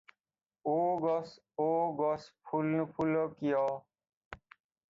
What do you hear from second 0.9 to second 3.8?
গছ, অ’ গছ ফুল নুফুল কিয়?”